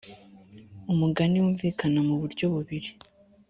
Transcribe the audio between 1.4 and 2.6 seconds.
wumvikana mu buryo